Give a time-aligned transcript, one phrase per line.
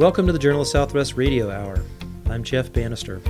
[0.00, 1.84] Welcome to the Journal of Southwest Radio Hour.
[2.30, 3.20] I'm Jeff Banister.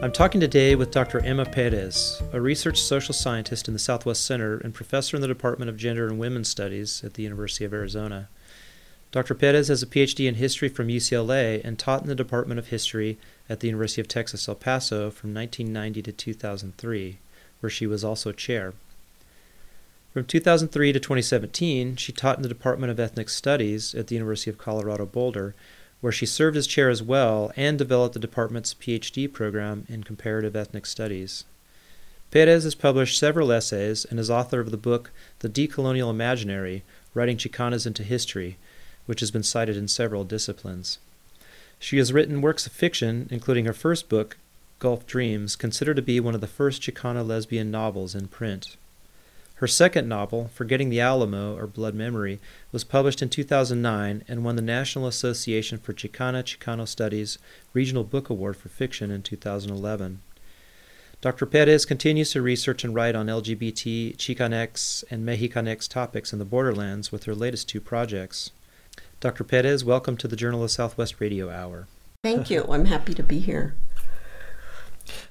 [0.00, 1.20] I'm talking today with Dr.
[1.20, 5.68] Emma Perez, a research social scientist in the Southwest Center and professor in the Department
[5.68, 8.30] of Gender and Women's Studies at the University of Arizona.
[9.12, 9.34] Dr.
[9.34, 13.18] Perez has a PhD in history from UCLA and taught in the Department of History
[13.46, 17.18] at the University of Texas El Paso from 1990 to 2003,
[17.60, 18.72] where she was also chair.
[20.14, 24.48] From 2003 to 2017, she taught in the Department of Ethnic Studies at the University
[24.48, 25.56] of Colorado Boulder,
[26.00, 30.54] where she served as chair as well and developed the department's PhD program in comparative
[30.54, 31.42] ethnic studies.
[32.30, 37.36] Perez has published several essays and is author of the book The Decolonial Imaginary Writing
[37.36, 38.56] Chicanas into History,
[39.06, 40.98] which has been cited in several disciplines.
[41.80, 44.36] She has written works of fiction, including her first book,
[44.78, 48.76] Gulf Dreams, considered to be one of the first Chicana lesbian novels in print.
[49.58, 52.40] Her second novel, Forgetting the Alamo, or Blood Memory,
[52.72, 57.38] was published in 2009 and won the National Association for Chicana Chicano Studies
[57.72, 60.20] Regional Book Award for Fiction in 2011.
[61.20, 61.46] Dr.
[61.46, 67.12] Perez continues to research and write on LGBT, Chicanx, and Mexicanx topics in the borderlands
[67.12, 68.50] with her latest two projects.
[69.20, 69.44] Dr.
[69.44, 71.86] Perez, welcome to the Journal of Southwest Radio Hour.
[72.24, 72.66] Thank you.
[72.68, 73.76] I'm happy to be here.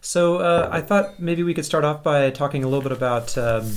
[0.01, 3.37] So, uh, I thought maybe we could start off by talking a little bit about
[3.37, 3.73] um,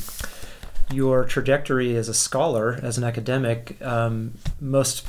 [0.91, 5.07] your trajectory as a scholar, as an academic, um, most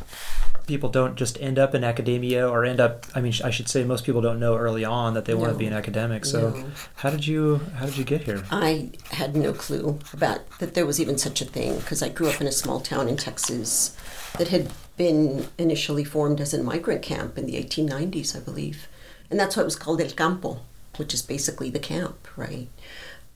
[0.68, 3.84] people don't just end up in academia or end up i mean i should say
[3.86, 6.26] most people don't know early on that they no, want to be an academic.
[6.26, 6.66] So no.
[6.96, 8.44] how did you how did you get here?
[8.52, 12.28] I had no clue about that there was even such a thing because i grew
[12.28, 13.98] up in a small town in texas
[14.38, 18.88] that had been initially formed as a migrant camp in the 1890s i believe.
[19.30, 20.60] And that's why it was called el campo
[20.98, 22.68] which is basically the camp right?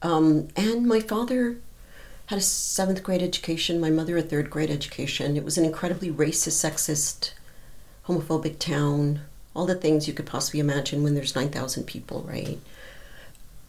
[0.03, 1.57] Um, and my father
[2.31, 5.35] had a seventh grade education, my mother a third grade education.
[5.35, 7.31] It was an incredibly racist, sexist,
[8.07, 9.19] homophobic town,
[9.53, 12.57] all the things you could possibly imagine when there's 9,000 people, right?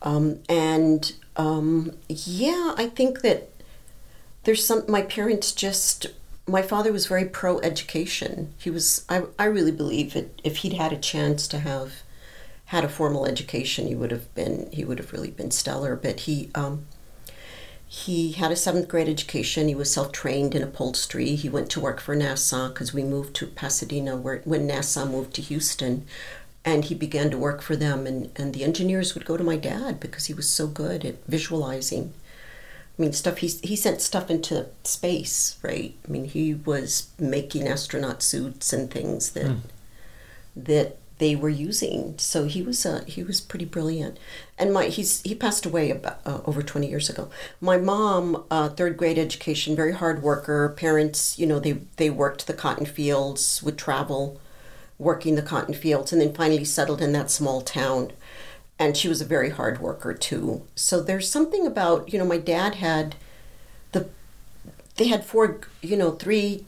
[0.02, 3.50] Um, and um, yeah, I think that
[4.44, 6.06] there's some, my parents just,
[6.46, 8.54] my father was very pro education.
[8.58, 12.04] He was, I, I really believe that if he'd had a chance to have
[12.66, 15.96] had a formal education, he would have been, he would have really been stellar.
[15.96, 16.86] But he, um,
[17.94, 19.68] he had a seventh grade education.
[19.68, 21.34] He was self trained in upholstery.
[21.34, 25.34] He went to work for NASA because we moved to Pasadena where, when NASA moved
[25.34, 26.06] to Houston.
[26.64, 28.06] And he began to work for them.
[28.06, 31.22] And, and the engineers would go to my dad because he was so good at
[31.26, 32.14] visualizing.
[32.98, 35.94] I mean, stuff he, he sent stuff into space, right?
[36.08, 39.60] I mean, he was making astronaut suits and things that mm.
[40.56, 42.18] that they were using.
[42.18, 44.18] So he was uh, he was pretty brilliant.
[44.58, 47.30] And my he's he passed away about uh, over 20 years ago.
[47.60, 50.68] My mom, uh, third grade education, very hard worker.
[50.76, 54.40] Parents, you know, they they worked the cotton fields, would travel,
[54.98, 58.10] working the cotton fields, and then finally settled in that small town.
[58.76, 60.66] And she was a very hard worker too.
[60.74, 63.14] So there's something about you know my dad had
[63.92, 64.08] the
[64.96, 66.66] they had four you know three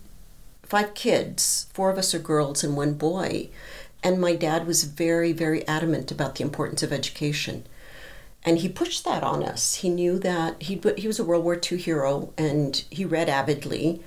[0.62, 3.50] five kids four of us are girls and one boy
[4.04, 7.64] and my dad was very, very adamant about the importance of education.
[8.44, 9.76] And he pushed that on us.
[9.76, 14.02] He knew that he, he was a World War II hero and he read avidly.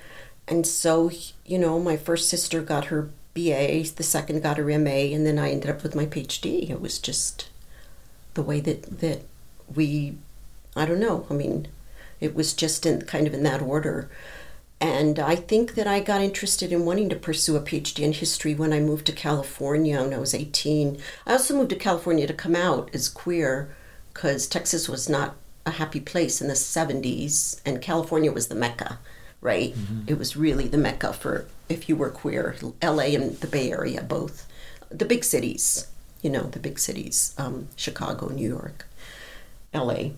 [0.48, 1.10] And so,
[1.44, 5.40] you know, my first sister got her BA, the second got her MA, and then
[5.40, 6.70] I ended up with my PhD.
[6.70, 7.50] It was just
[8.36, 9.24] the way that, that
[9.74, 10.16] we,
[10.76, 11.68] I don't know, I mean,
[12.20, 14.10] it was just in kind of in that order.
[14.80, 18.54] And I think that I got interested in wanting to pursue a PhD in history
[18.54, 21.00] when I moved to California when I was 18.
[21.26, 23.76] I also moved to California to come out as queer
[24.14, 25.36] because Texas was not
[25.66, 29.00] a happy place in the 70s and California was the mecca,
[29.42, 29.74] right?
[29.74, 30.04] Mm-hmm.
[30.08, 32.56] It was really the mecca for if you were queer.
[32.84, 34.48] LA and the Bay Area, both.
[34.90, 35.88] The big cities,
[36.22, 38.86] you know, the big cities um, Chicago, New York,
[39.74, 40.12] LA.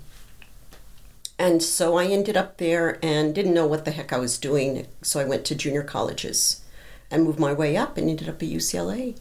[1.40, 4.86] And so I ended up there and didn't know what the heck I was doing.
[5.02, 6.62] So I went to junior colleges
[7.10, 9.18] and moved my way up and ended up at UCLA.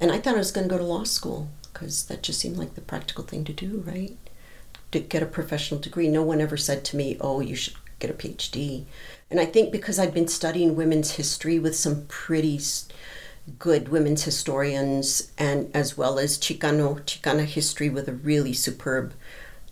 [0.00, 2.56] And I thought I was going to go to law school because that just seemed
[2.56, 4.16] like the practical thing to do, right?
[4.90, 6.08] To get a professional degree.
[6.08, 8.84] No one ever said to me, oh, you should get a PhD.
[9.30, 12.58] And I think because I'd been studying women's history with some pretty
[13.58, 19.14] good women's historians and as well as Chicano, Chicana history with a really superb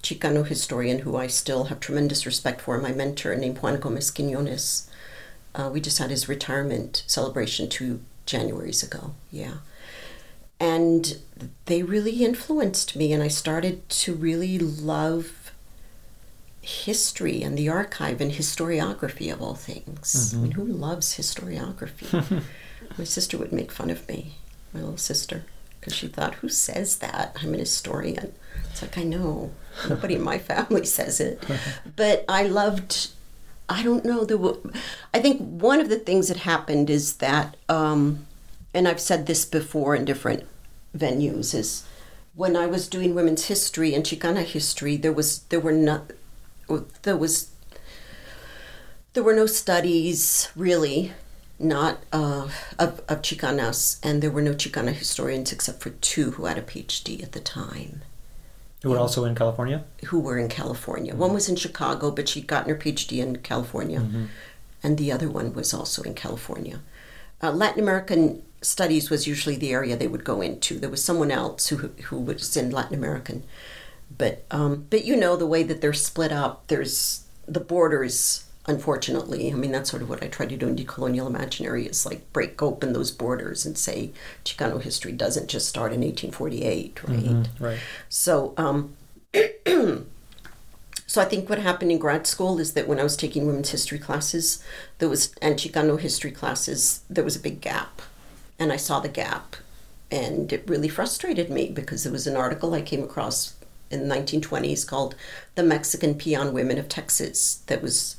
[0.03, 4.91] Chicano historian who I still have tremendous respect for, my mentor named Juan Gomez Quinones.
[5.55, 9.15] Uh, we just had his retirement celebration two Januaries ago.
[9.31, 9.59] Yeah.
[10.59, 11.19] And
[11.67, 15.53] they really influenced me, and I started to really love
[16.63, 20.33] history and the archive and historiography of all things.
[20.33, 22.43] I mean, who loves historiography?
[22.99, 24.37] my sister would make fun of me,
[24.73, 25.45] my little sister,
[25.81, 27.37] because she thought, who says that?
[27.41, 28.33] I'm an historian.
[28.71, 29.53] It's like, I know.
[29.89, 31.43] Nobody in my family says it.
[31.97, 33.11] But I loved,
[33.69, 34.73] I don't know, the,
[35.15, 38.27] I think one of the things that happened is that, um,
[38.75, 40.45] and I've said this before in different
[40.97, 41.85] venues, is
[42.35, 46.13] when I was doing women's history and Chicana history, there was, there were not,
[47.03, 47.51] there was,
[49.13, 51.13] there were no studies really
[51.59, 56.47] not uh, of, of Chicanas, and there were no Chicana historians except for two who
[56.47, 58.03] had a PhD at the time.
[58.83, 59.85] Who were also in California?
[60.07, 61.15] Who were in California.
[61.15, 64.25] One was in Chicago, but she'd gotten her PhD in California, Mm-hmm.
[64.83, 66.81] and the other one was also in California.
[67.43, 70.79] Uh, Latin American studies was usually the area they would go into.
[70.79, 71.77] There was someone else who
[72.07, 73.43] who was in Latin American,
[74.17, 76.67] but um, but you know the way that they're split up.
[76.69, 79.51] There's the borders unfortunately.
[79.51, 82.33] I mean, that's sort of what I try to do in decolonial imaginary is like
[82.33, 84.13] break open those borders and say
[84.45, 87.49] Chicano history doesn't just start in 1848, right?
[87.59, 87.79] Right.
[88.09, 88.97] So, um,
[91.07, 93.71] so I think what happened in grad school is that when I was taking women's
[93.71, 94.63] history classes,
[94.99, 98.03] there was and Chicano history classes, there was a big gap,
[98.59, 99.57] and I saw the gap,
[100.11, 103.57] and it really frustrated me because there was an article I came across
[103.91, 105.17] in the 1920s called
[105.57, 108.17] "The Mexican Peon Women of Texas" that was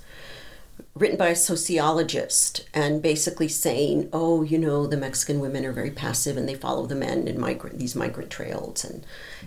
[0.95, 5.89] written by a sociologist and basically saying, oh, you know, the Mexican women are very
[5.89, 9.05] passive and they follow the men in migrant these migrant trails and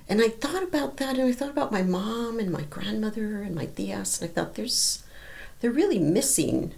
[0.09, 3.55] and I thought about that and I thought about my mom and my grandmother and
[3.55, 5.05] my tias and I thought there's
[5.61, 6.75] they're really missing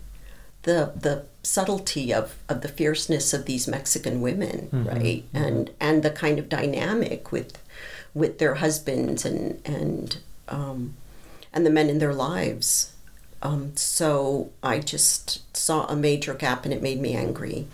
[0.62, 5.24] the the subtlety of, of the fierceness of these Mexican women, right?
[5.32, 7.62] And and the kind of dynamic with
[8.14, 10.18] with their husbands and and
[10.48, 10.94] um,
[11.52, 12.92] and the men in their lives.
[13.42, 17.66] Um, so I just saw a major gap and it made me angry.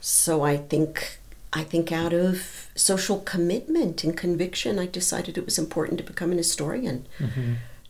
[0.00, 1.18] So I think
[1.52, 6.30] I think out of social commitment and conviction, I decided it was important to become
[6.30, 7.06] an historian.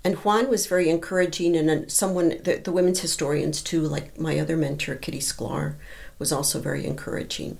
[0.04, 4.56] And Juan was very encouraging, and someone, the, the women's historians too, like my other
[4.56, 5.74] mentor, Kitty Sklar,
[6.20, 7.58] was also very encouraging.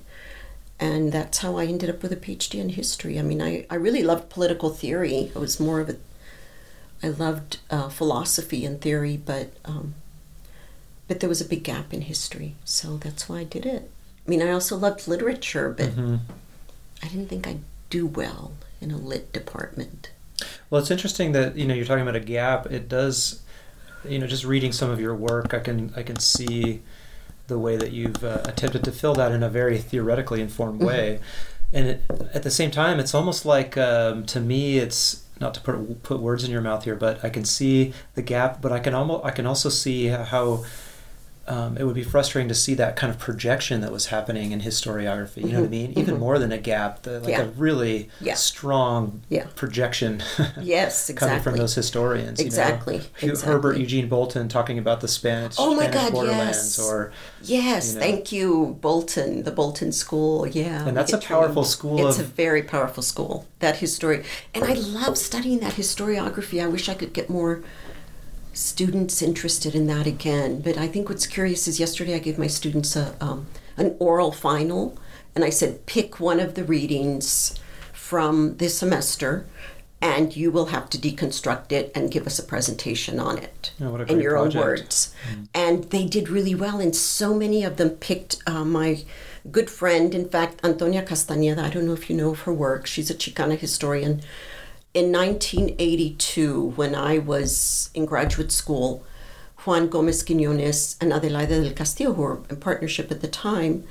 [0.79, 3.19] And that's how I ended up with a PhD in history.
[3.19, 5.33] I mean, I, I really loved political theory.
[5.35, 5.97] I was more of a
[7.03, 9.95] I loved uh, philosophy and theory, but um,
[11.07, 13.91] but there was a big gap in history, so that's why I did it.
[14.27, 15.91] I mean, I also loved literature, but
[17.03, 20.11] I didn't think I'd do well in a lit department.
[20.71, 22.67] Well, it's interesting that you know you're talking about a gap.
[22.67, 23.43] It does,
[24.07, 26.83] you know, just reading some of your work, I can I can see
[27.47, 31.21] the way that you've uh, attempted to fill that in a very theoretically informed way,
[31.73, 32.03] and it,
[32.35, 36.21] at the same time, it's almost like um, to me, it's not to put put
[36.21, 39.25] words in your mouth here, but I can see the gap, but I can almost
[39.25, 40.65] I can also see how.
[41.49, 44.61] Um, it would be frustrating to see that kind of projection that was happening in
[44.61, 45.39] historiography.
[45.47, 45.93] You know what I mean?
[45.99, 47.43] Even more than a gap, the, like Yeah.
[47.43, 48.35] a really Yeah.
[48.35, 49.47] strong Yeah.
[49.55, 50.23] projection
[50.61, 52.39] Yes, coming from those historians.
[52.39, 53.33] Exactly, You know?
[53.33, 53.53] Exactly.
[53.55, 56.79] Herbert Eugene Bolton talking about the Spanish, Oh my Spanish God, borderlands, yes.
[56.79, 57.13] or
[57.43, 58.01] Yes, you know.
[58.01, 60.47] thank you, Bolton, the Bolton School.
[60.47, 63.47] Yeah, And that's a powerful school It's of- a very powerful school.
[63.61, 64.23] That history,
[64.55, 66.63] and I love studying that historiography.
[66.63, 67.63] I wish I could get more
[68.59, 70.61] students interested in that again.
[70.61, 73.47] But I think what's curious is yesterday I gave my students a um,
[73.77, 74.99] an oral final,
[75.35, 77.55] and I said pick one of the readings
[77.93, 79.47] from this semester.
[80.01, 83.97] And you will have to deconstruct it and give us a presentation on it Oh,
[83.97, 84.65] in your own project.
[84.65, 85.15] words.
[85.53, 89.03] And they did really well, and so many of them picked uh, my
[89.51, 91.59] good friend, in fact, Antonia Castañeda.
[91.59, 92.87] I don't know if you know of her work.
[92.87, 94.21] She's a Chicana historian.
[94.99, 99.05] In 1982, when I was in graduate school,
[99.59, 103.85] Juan Gomez Quiñones and Adelaida del Castillo, who were in partnership at the time,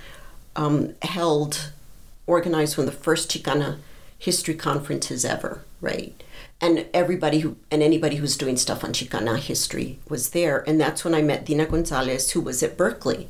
[0.58, 1.72] um, held,
[2.26, 3.78] organized one of the first Chicana
[4.20, 6.22] history conferences ever, right?
[6.60, 10.66] And everybody who and anybody who was doing stuff on Chicana history was there.
[10.68, 13.30] And that's when I met Deena Gonzalez, who was at Berkeley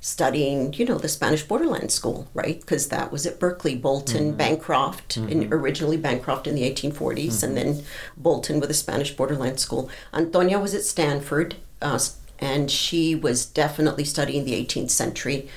[0.00, 2.60] studying, you know, the Spanish Borderland School, right?
[2.60, 3.76] Because that was at Berkeley.
[3.76, 4.36] Bolton, mm-hmm.
[4.36, 5.54] Bancroft, and mm-hmm.
[5.54, 7.72] originally Bancroft in the 1840s, and mm-hmm.
[7.72, 7.84] then
[8.16, 9.90] Bolton with the Spanish Borderland School.
[10.12, 11.98] Antonia was at Stanford, uh,
[12.38, 15.48] and she was definitely studying the 18th century.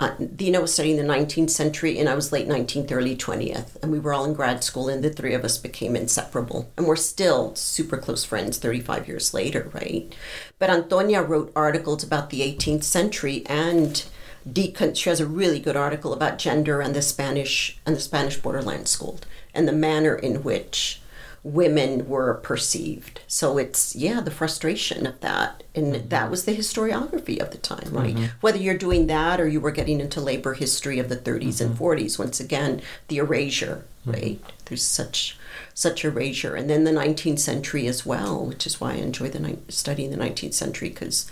[0.00, 3.76] Uh, Deena was studying the 19th century, and I was late 19th, early 20th.
[3.82, 6.70] And we were all in grad school, and the three of us became inseparable.
[6.76, 10.12] And we're still super close friends 35 years later, right?
[10.58, 14.04] But Antonia wrote articles about the 18th century, and
[14.48, 18.38] decon- she has a really good article about gender and the Spanish and the Spanish
[18.38, 19.20] borderland school,
[19.54, 21.01] and the manner in which
[21.44, 23.20] women were perceived.
[23.26, 26.08] So it's yeah, the frustration of that, and Mm-hmm.
[26.08, 28.16] that was the historiography of the time, right?
[28.40, 31.74] Whether you're doing that or you were getting into labor history of the 30s and
[31.74, 31.82] Mm-hmm.
[31.84, 34.38] 40s, once again, the erasure, right?
[34.66, 35.36] There's such
[35.74, 39.40] such erasure, and then the 19th century as well, which is why I enjoy the
[39.40, 41.30] ni- studying the 19th century because.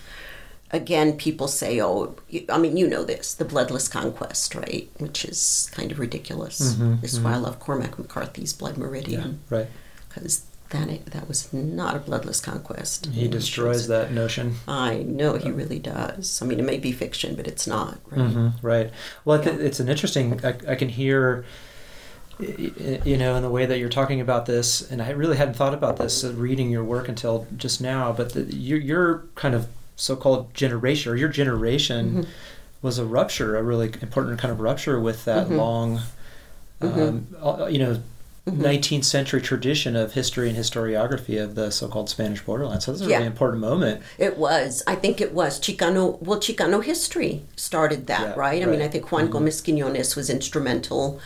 [0.73, 2.15] Again, people say, "Oh,
[2.49, 6.61] I mean, you know this, the bloodless conquest, right?" Which is kind of ridiculous.
[6.75, 9.67] Mm-hmm, This is why I love Cormac McCarthy's Blood Meridian Right.
[10.11, 13.07] Because that that was not a bloodless conquest.
[13.07, 14.57] He destroys that notion.
[14.69, 16.41] I know he really does.
[16.43, 17.99] I mean, it may be fiction, but it's not.
[18.11, 18.21] Right?
[18.31, 18.91] hmm right.
[19.25, 19.55] Well, Yeah.
[19.55, 20.39] it's an interesting.
[20.45, 21.45] I, I can hear,
[22.39, 25.75] you know, in the way that you're talking about this, and I really hadn't thought
[25.75, 28.13] about this uh, reading your work until just now.
[28.13, 32.31] But the, your your kind of so-called generation, or your generation, Mm-hmm.
[32.81, 35.57] was a rupture, a really important kind of rupture with that Mhm.
[35.57, 36.01] long,
[36.81, 38.01] um, uh, you know.
[38.51, 38.63] Mm-hmm.
[38.65, 42.85] 19th century tradition of history and historiography of the so-called Spanish borderlands.
[42.85, 43.17] So that's a Yeah.
[43.17, 44.03] really important moment.
[44.19, 44.83] It was.
[44.87, 46.21] I think it was Chicano.
[46.23, 48.63] Well, Chicano history started that, Yeah, right?
[48.63, 48.83] I mean.
[48.83, 51.21] I think Juan Gomez Quinones was instrumental.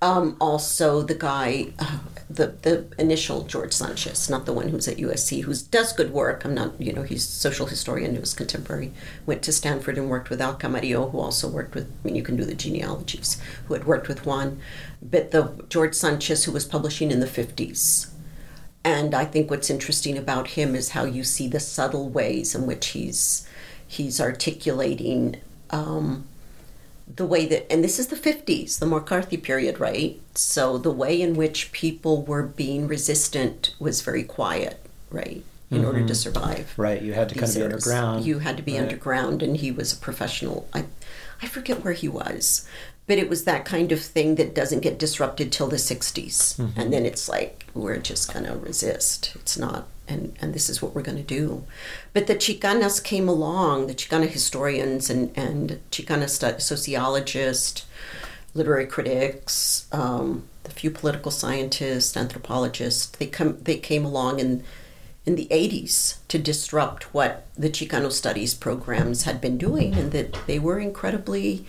[0.00, 1.98] Um, also, the guy, uh,
[2.30, 6.44] the the initial George Sanchez, not the one who's at USC, who does good work.
[6.44, 8.92] I'm not, you know, he's social historian who was contemporary.
[9.26, 11.90] Went to Stanford and worked with Al Camarillo, who also worked with.
[11.90, 13.40] I mean, you can do the genealogies.
[13.66, 14.60] Who had worked with Juan,
[15.02, 18.08] but the George Sanchez, who was publishing in the 50s.
[18.84, 22.66] And I think what's interesting about him is how you see the subtle ways in
[22.66, 23.46] which he's
[23.86, 25.36] he's articulating
[25.70, 26.26] um,
[27.16, 30.20] the way that, and this is the 50s, the McCarthy period, right?
[30.34, 35.42] So the way in which people were being resistant was very quiet, right?
[35.70, 36.72] In order to survive.
[36.78, 37.02] Right.
[37.02, 38.24] You had to kind of be underground.
[38.24, 38.82] You had to be Right.
[38.82, 40.66] underground, and he was a professional.
[40.72, 40.84] I,
[41.42, 42.66] I forget where he was,
[43.06, 46.80] but it was that kind of thing that doesn't get disrupted till the 60s, Mm-hmm.
[46.80, 49.32] and then it's like we're just gonna resist.
[49.34, 51.64] It's not, and and this is what we're gonna do.
[52.12, 57.86] But the Chicanas came along, the Chicana historians and and Chicana stu- sociologists,
[58.54, 63.06] literary critics, um, the few political scientists, anthropologists.
[63.06, 64.64] They come, they came along in
[65.26, 70.38] in the 80s to disrupt what the Chicano studies programs had been doing, and that
[70.46, 71.66] they were incredibly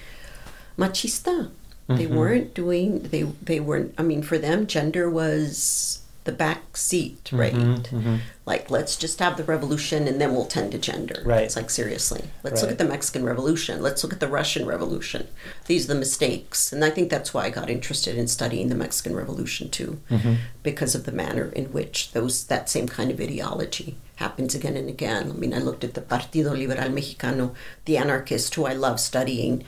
[0.78, 1.52] machista.
[1.90, 3.96] They weren't doing they they weren't.
[3.98, 7.54] I mean, for them, gender was the back seat, mm-hmm, right?
[7.54, 8.16] Mm-hmm.
[8.46, 11.22] Like, let's just have the revolution, and then we'll tend to gender.
[11.26, 11.44] Right.
[11.44, 13.82] It's like seriously, let's look at the Mexican Revolution.
[13.82, 15.28] Let's look at the Russian Revolution.
[15.66, 18.76] These are the mistakes, and I think that's why I got interested in studying the
[18.76, 20.36] Mexican Revolution too, mm-hmm.
[20.62, 24.90] because of the manner in which those that same kind of ideology happens again and
[24.90, 25.32] again.
[25.32, 27.56] I mean, I looked at the Partido Liberal Mexicano,
[27.86, 29.64] the anarchist who I love studying,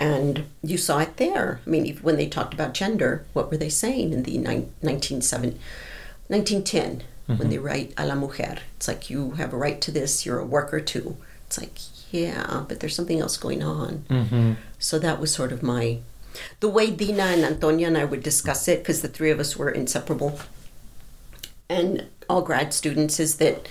[0.00, 1.60] and you saw it there.
[1.66, 5.58] I mean, when they talked about gender, what were they saying in the nine- 1970
[6.32, 7.04] 1910
[7.38, 8.58] when they write a la mujer?
[8.76, 11.16] It's like you have a right to this, you're a worker too.
[11.46, 11.78] It's like,
[12.10, 14.04] yeah, but there's something else going on.
[14.08, 14.52] Mm-hmm.
[14.78, 15.98] So that was sort of my.
[16.60, 19.56] The way Deena and Antonia and I would discuss it, because the three of us
[19.56, 20.40] were inseparable,
[21.68, 23.68] and all grad students, is that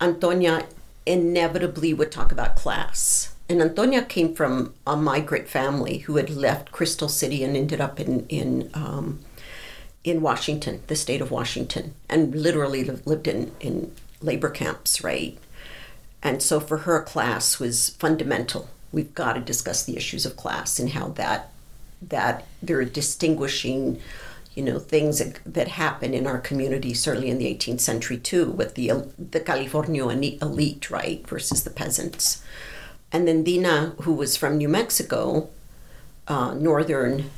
[0.00, 0.66] Antonia
[1.04, 3.34] inevitably would talk about class.
[3.48, 7.98] And Antonia came from a migrant family who had left Crystal City and ended up
[7.98, 9.20] in in um,
[10.10, 15.38] in Washington, the state of Washington, and literally lived in in labor camps, right?
[16.22, 18.68] And so for her, class was fundamental.
[18.92, 21.50] We've got to discuss the issues of class and how that
[22.00, 24.00] that there are distinguishing,
[24.54, 28.50] you know, things that, that happen in our community, certainly in the 18th century too,
[28.50, 32.42] with the the California elite, right, versus the peasants.
[33.10, 35.48] And then Deena, who was from New Mexico,
[36.26, 37.30] uh, northern,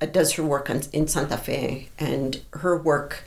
[0.00, 3.24] Uh, does her work on, in Santa Fe, and her work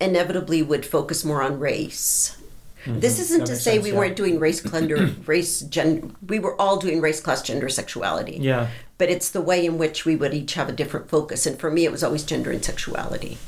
[0.00, 2.36] inevitably would focus more on race.
[2.84, 3.00] Mm-hmm.
[3.00, 3.98] This isn't That to say sense, we yeah.
[3.98, 6.14] weren't doing race, gender, race, gen.
[6.26, 8.68] We were all doing race, class, gender, sexuality Yeah.
[8.98, 11.46] but it's the way in which we would each have a different focus.
[11.46, 13.38] And for me, it was always gender and sexuality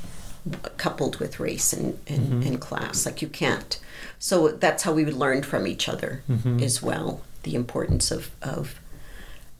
[0.52, 2.42] uh, coupled with race and, and, mm-hmm.
[2.42, 3.06] and class.
[3.06, 3.78] Like you can't.
[4.18, 6.60] So that's how we would learn from each other mm-hmm.
[6.60, 7.22] as well.
[7.44, 8.80] The importance of, of,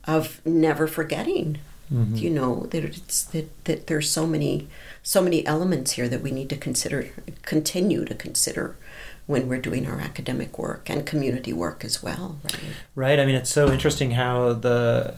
[0.03, 1.59] of never forgetting.
[1.93, 2.15] Mm-hmm.
[2.15, 4.67] You know that it's that, that there's so many
[5.01, 7.09] so many elements here that we need to consider
[7.41, 8.75] continue to consider
[9.25, 12.59] when we're doing our academic work and community work as well, right?
[12.95, 13.19] Right.
[13.19, 15.15] I mean, it's so interesting how the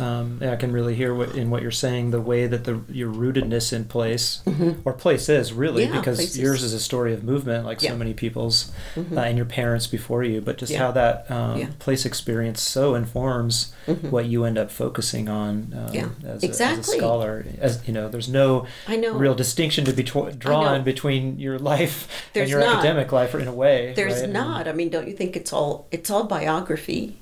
[0.00, 2.10] um, I can really hear what in what you're saying.
[2.10, 4.78] The way that the your rootedness in place Mhm.
[4.84, 7.82] or place is really Yeah, because place is- yours is a story of movement, like
[7.82, 7.90] Yeah.
[7.90, 9.16] so many people's, Mhm.
[9.16, 10.40] uh, and your parents before you.
[10.40, 10.78] But just Yeah.
[10.78, 14.10] how that um, place experience so informs Mhm.
[14.10, 17.44] what you end up focusing on um, as, a, as a scholar.
[17.60, 19.12] As you know, there's no I know.
[19.14, 22.76] real distinction to be tw- drawn between your life There's and your not.
[22.78, 23.92] academic life, in a way.
[23.94, 24.30] There's right?
[24.30, 24.66] not.
[24.68, 27.16] I mean, don't you think it's all it's all biography?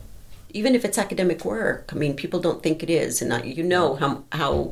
[0.59, 3.63] Even if it's academic work, I mean, people don't think it is, and I, you
[3.63, 4.71] know how how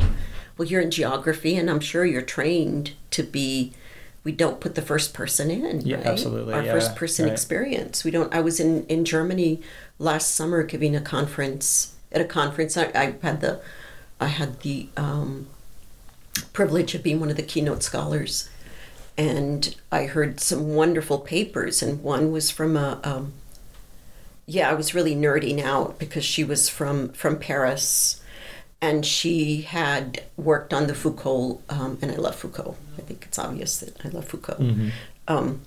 [0.57, 3.73] well you're in geography, and I'm sure you're trained to be.
[4.25, 6.07] We don't put the first person in, Yeah, right?
[6.07, 7.33] absolutely, Our yeah, first person right.
[7.33, 8.03] experience.
[8.03, 8.35] We don't.
[8.35, 9.61] I was in in Germany
[10.01, 12.77] last summer giving a conference at a conference.
[12.77, 13.61] I, I had the
[14.21, 15.47] I had the um,
[16.53, 18.49] privilege of being one of the keynote scholars
[19.19, 23.01] and I heard some wonderful papers, and one was from a.
[23.05, 23.33] Um,
[24.47, 28.23] yeah, I was really nerding out because she was from from Paris,
[28.81, 32.77] and she had worked on the Foucault, um, and I love Foucault.
[32.99, 34.59] I think it's obvious that I love Foucault.
[34.59, 34.91] Mhm.
[35.29, 35.61] Um,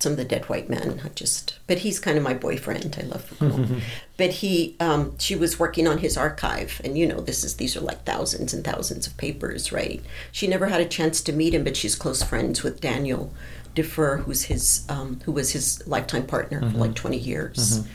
[0.00, 2.96] some of the dead white men, I just, but he's kind of my boyfriend.
[3.02, 3.66] I love Foucault.
[4.16, 7.76] but he, um, she was working on his archive, and you know, this is these
[7.76, 10.00] are like thousands and thousands of papers, right?
[10.30, 13.32] She never had a chance to meet him, but she's close friends with Daniel
[13.78, 17.86] Defert, who's his, um, who was his lifetime partner for like twenty years.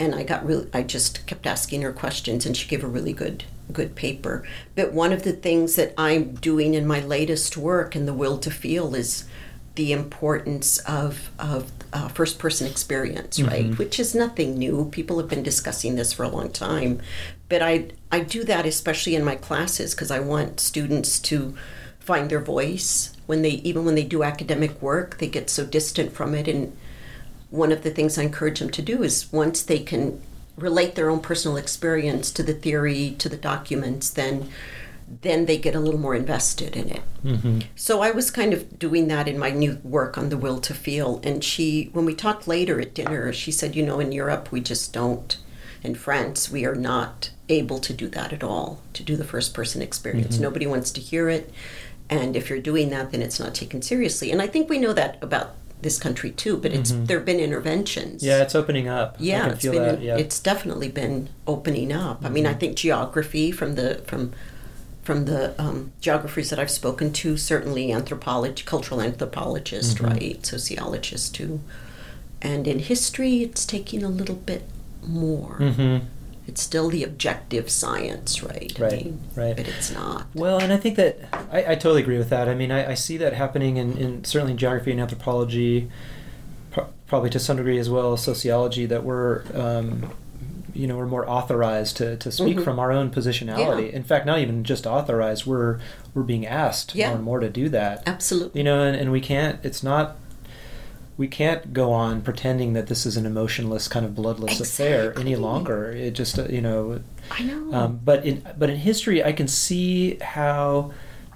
[0.00, 3.12] And I got really, I just kept asking her questions, and she gave a really
[3.12, 4.46] good, good paper.
[4.76, 8.38] But one of the things that I'm doing in my latest work, in the will
[8.38, 9.24] to feel, is
[9.74, 13.76] the importance of of uh, first person experience, right?
[13.78, 14.88] Which is nothing new.
[14.92, 17.00] People have been discussing this for a long time,
[17.48, 21.54] but I I do that especially in my classes because I want students to
[21.98, 26.12] find their voice when they even when they do academic work, they get so distant
[26.12, 26.76] from it and
[27.50, 30.20] one of the things I encourage them to do is once they can
[30.56, 34.48] relate their own personal experience to the theory, to the documents, then
[35.22, 37.00] then they get a little more invested in it.
[37.24, 37.64] Mhm.
[37.74, 40.74] So I was kind of doing that in my new work on the will to
[40.74, 41.20] feel.
[41.24, 44.60] And she, when we talked later at dinner, she said, you know, in Europe we
[44.60, 45.38] just don't.
[45.82, 48.82] In France, we are not able to do that at all.
[48.94, 51.50] To do the first person experience, nobody wants to hear it.
[52.10, 54.30] And if you're doing that, then it's not taken seriously.
[54.32, 56.56] And I think we know that about this country too.
[56.56, 58.22] But it's there have been interventions.
[58.22, 59.16] Yeah, it's opening up.
[59.20, 60.02] I Yeah, can it's feel been that.
[60.02, 60.12] Yeah.
[60.14, 60.20] Mm-hmm.
[60.20, 62.24] it's definitely been opening up.
[62.24, 64.32] I mean, I think geography from the from
[65.02, 70.06] from the um, geographers that I've spoken to, certainly anthropology, cultural anthropologist, Mm-hmm.
[70.06, 71.60] right, sociologist too,
[72.42, 74.64] and in history, it's taking a little bit
[75.06, 75.56] more.
[76.48, 78.72] It's still the objective science, right?
[78.78, 79.54] I Right, mean, right.
[79.56, 80.26] But it's not.
[80.34, 81.18] Well, and I think that
[81.52, 82.48] I, I totally agree with that.
[82.48, 85.90] I mean, I, I see that happening in, in certainly in geography and anthropology,
[86.70, 88.86] pro- probably to some degree as well as sociology.
[88.86, 90.10] That we're, um,
[90.74, 92.64] you know, we're more authorized to, to speak Mhm.
[92.64, 93.90] from our own positionality.
[93.90, 93.96] Yeah.
[93.96, 95.44] In fact, not even just authorized.
[95.44, 95.78] We're
[96.14, 97.08] we're being asked Yeah.
[97.08, 98.02] more and more to do that.
[98.06, 98.60] Absolutely.
[98.60, 99.58] You know, and, and we can't.
[99.62, 100.16] It's not.
[101.18, 105.36] We can't go on pretending that this is an emotionless kind of bloodless affair any
[105.36, 105.90] longer.
[105.90, 107.00] It just, uh, you know,
[107.30, 107.74] I know.
[107.74, 110.92] um, but in but in history, I can see how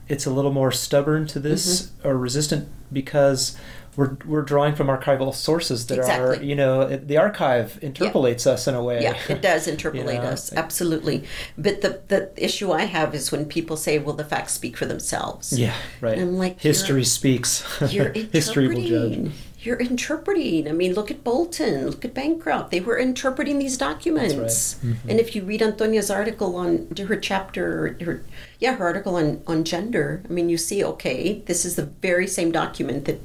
[0.08, 2.08] it's a little more stubborn to this Mm-hmm.
[2.08, 3.56] or resistant because
[3.96, 8.74] we're we're drawing from archival sources that are you know the archive interpolates us in
[8.74, 9.02] a way.
[9.02, 11.24] Yeah, it does interpolate You know, us, absolutely.
[11.58, 14.86] But the the issue I have is when people say, "Well, the facts speak for
[14.86, 16.16] themselves." yeah, right.
[16.18, 17.62] And I'm like, history speaks.
[17.80, 19.30] History will judge.
[19.64, 20.68] You're interpreting.
[20.68, 21.86] I mean, look at Bolton.
[21.86, 22.70] Look at Bancroft.
[22.70, 24.74] They were interpreting these documents.
[24.74, 25.08] Mm-hmm.
[25.08, 28.24] And if you read Antonia's article on her chapter, her
[28.58, 30.22] yeah, her article on on gender.
[30.28, 33.20] I mean, you see, okay, this is the very same document that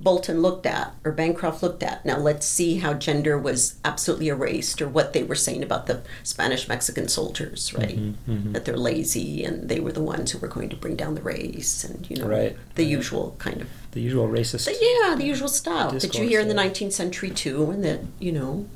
[0.00, 2.04] Bolton looked at or Bancroft looked at.
[2.04, 6.02] Now let's see how gender was absolutely erased or what they were saying about the
[6.22, 7.96] Spanish Mexican soldiers, right?
[7.98, 11.14] Mm-hmm, That they're lazy and they were the ones who were going to bring down
[11.14, 12.90] the race and you know Right, the right.
[12.90, 14.66] usual kind of The usual racist.
[14.66, 18.00] but yeah, the usual stuff that you hear in the 19th century too, and that
[18.18, 18.66] you know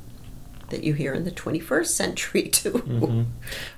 [0.70, 2.72] that you hear in the 21st century too.
[2.72, 3.24] Mhm.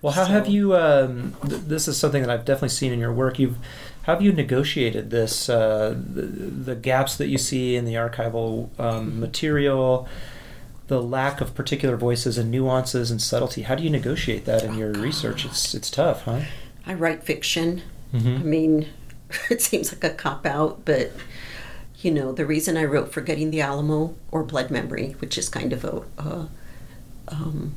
[0.03, 0.77] Well, how have you?
[0.77, 3.39] Um, th- this is something that I've definitely seen in your work.
[3.39, 3.57] You've
[4.05, 8.69] how have you negotiated this uh, the, the gaps that you see in the archival
[8.81, 10.09] um, material,
[10.89, 13.63] the lack of particular voices and nuances and subtlety?
[13.63, 15.45] How do you negotiate that in Oh, your research?
[15.45, 16.41] It's it's tough, huh?
[16.87, 17.83] I write fiction.
[18.15, 18.41] Mhm.
[18.41, 18.87] I mean,
[19.51, 21.13] it seems like a cop out, but
[22.01, 25.73] you know, the reason I wrote Forgetting the Alamo or Blood Memory, which is kind
[25.75, 26.49] of a, a
[27.29, 27.75] um,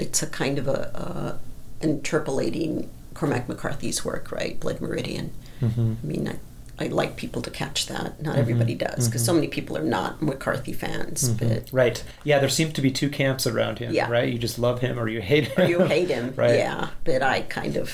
[0.00, 1.38] it's a kind of a,
[1.80, 4.58] a interpolating Cormac McCarthy's work, right?
[4.60, 5.30] Blood Meridian.
[5.60, 5.96] Mhm.
[6.02, 6.36] I mean, I
[6.78, 8.20] I like people to catch that.
[8.22, 12.04] Not everybody does because so many people are not McCarthy fans, but Right.
[12.22, 14.10] Yeah, there seem to be two camps around him, Yeah.
[14.10, 14.30] right?
[14.30, 15.70] You just love him or you hate him.
[15.70, 16.34] you hate him.
[16.44, 16.56] right.
[16.58, 17.88] Yeah, but I kind of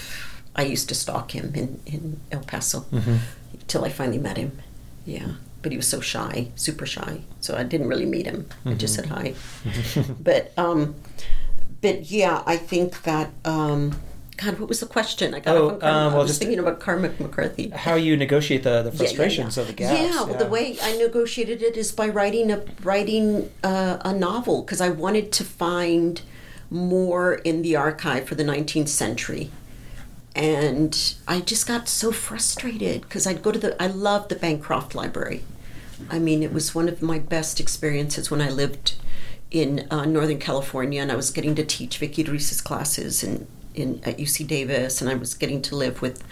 [0.57, 3.17] I used to stalk him in in El Paso Mm-hmm.
[3.69, 4.51] till I finally met him.
[5.07, 5.29] Yeah,
[5.63, 7.21] but he was so shy, super shy.
[7.41, 8.47] So I didn't really meet him.
[8.67, 9.35] I just said hi.
[10.29, 10.97] but um,
[11.81, 13.93] but yeah, I think that um,
[14.45, 15.35] God, what was the question?
[15.35, 17.69] I got Oh, off on um, I well, was just- thinking about Cormac McCarthy.
[17.71, 19.61] How you negotiate the, the Yeah, yeah, frustrations yeah.
[19.63, 20.01] of the gaps.
[20.01, 24.63] Yeah, well, the way I negotiated it is by writing a writing uh, a novel
[24.63, 26.21] because I wanted to find
[26.71, 29.51] more in the archive for the 19th century,
[30.35, 34.95] and I just got so frustrated because I'd go to the I loved the Bancroft
[34.95, 35.45] Library.
[36.11, 38.95] I mean, it was one of my best experiences when I lived
[39.51, 44.01] in uh, Northern California, and I was getting to teach Vicki Ruiz's classes in, in
[44.05, 46.23] at UC Davis, and I was getting to live with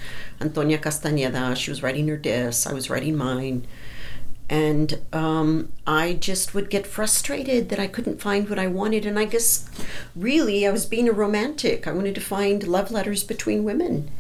[0.40, 1.57] Antonia Castañeda.
[1.57, 3.66] She was writing her disc, I was writing mine,
[4.48, 9.07] and um, I just would get frustrated that I couldn't find what I wanted.
[9.07, 9.70] And I guess,
[10.16, 11.87] really, I was being a romantic.
[11.87, 14.11] I wanted to find love letters between women,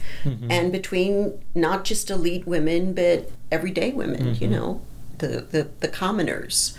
[0.50, 4.34] and between not just elite women, but everyday women.
[4.36, 4.80] You know,
[5.18, 6.78] the the, the commoners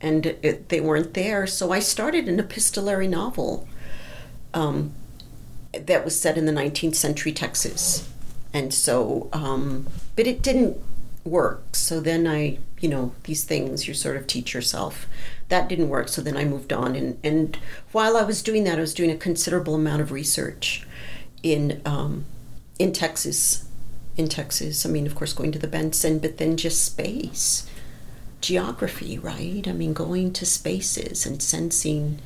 [0.00, 1.46] and it, they weren't there.
[1.46, 3.66] So I started an epistolary novel
[4.54, 4.92] um,
[5.78, 8.08] that was set in the 19th century Texas.
[8.52, 10.78] And so, um, but it didn't
[11.24, 11.74] work.
[11.74, 15.06] So then I, you know, these things you sort of teach yourself.
[15.48, 16.08] That didn't work.
[16.08, 16.94] So then I moved on.
[16.94, 17.58] And, and
[17.92, 20.86] while I was doing that, I was doing a considerable amount of research
[21.42, 22.24] in, um,
[22.78, 23.64] in Texas.
[24.16, 27.68] In Texas, I mean, of course, going to the Benson, but then just space
[28.40, 29.66] geography, right?
[29.66, 32.20] I mean, going to spaces and sensing,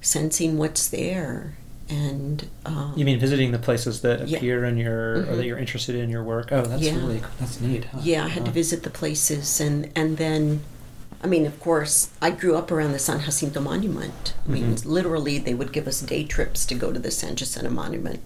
[0.00, 1.56] sensing what's there,
[1.88, 4.38] and um, You mean visiting the places that Yeah.
[4.38, 5.36] appear in your or Mhm.
[5.36, 6.48] that you're interested in your work?
[6.50, 6.96] Oh, that's Yeah.
[6.96, 7.84] really that's neat.
[7.86, 7.98] Huh?
[8.02, 10.60] yeah, I had to visit the places, and and then,
[11.22, 14.34] I mean, of course, I grew up around the San Jacinto Monument.
[14.46, 14.84] I mean, Mhm.
[14.86, 18.20] literally, they would give us day trips to go to the San Jacinto Monument,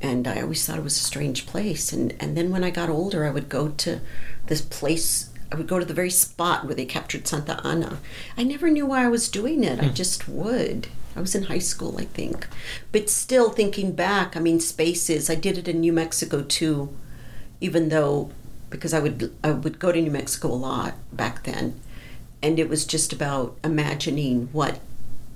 [0.00, 1.92] and I always thought it was a strange place.
[1.92, 4.00] And and then when I got older, I would go to
[4.46, 5.30] this place.
[5.52, 7.98] I would go to the very spot where they captured Santa Anna.
[8.36, 9.78] I never knew why I was doing it.
[9.80, 10.88] I just would.
[11.16, 12.46] I was in high school, I think.
[12.92, 15.30] But still thinking back, I mean, spaces.
[15.30, 16.94] I did it in New Mexico too,
[17.60, 18.30] even though
[18.70, 21.80] because I would I would go to New Mexico a lot back then,
[22.42, 24.80] and it was just about imagining what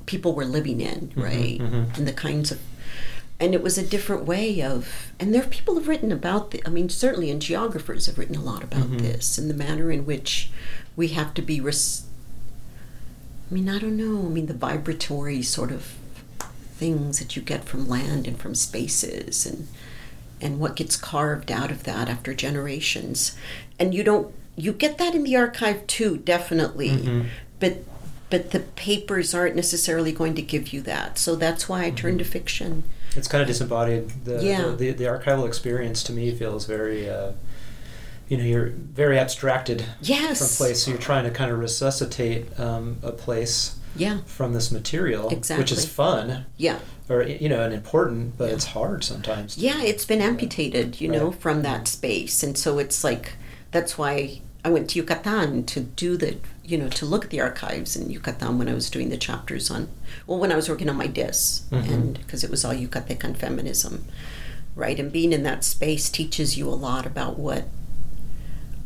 [0.06, 1.96] people were living in, right, mhm.
[1.96, 2.58] and the kinds of
[3.40, 6.60] and it was a different way of and there are people who've written about the
[6.66, 8.98] i mean certainly and geographers have written a lot about Mhm.
[9.00, 10.50] this and the manner in which
[10.96, 12.02] we have to be res-
[13.50, 15.94] i mean i don't know i mean the vibratory sort of
[16.76, 19.66] things that you get from land and from spaces and
[20.40, 23.36] and what gets carved out of that after generations
[23.78, 27.26] and you don't you get that in the archive too definitely Mhm.
[27.58, 27.78] but
[28.30, 32.18] but the papers aren't necessarily going to give you that so that's why i turned
[32.20, 32.84] to fiction
[33.16, 34.10] It's kind of disembodied.
[34.26, 34.62] The, Yeah.
[34.66, 37.08] the, the the archival experience to me feels very.
[37.10, 37.32] Uh,
[38.28, 40.38] you know, you're very abstracted yes.
[40.38, 44.18] from place, so you're trying to kind of resuscitate um, a place yeah.
[44.26, 46.46] from this material, which is fun.
[46.56, 46.78] Yeah.
[47.08, 48.54] Or you know and important, but Yeah.
[48.54, 49.54] it's hard sometimes.
[49.54, 52.42] to- yeah it's been amputated you know from that space.
[52.42, 53.32] And so it's like
[53.70, 57.40] that's why i went to yucatan to do the you know to look at the
[57.40, 59.88] archives in yucatan when i was doing the chapters on
[60.26, 61.92] well when i was working on my dis Mhm.
[61.92, 64.04] and because it was all yucatecan feminism
[64.74, 64.98] right?
[65.00, 67.64] And being in that space teaches you a lot about what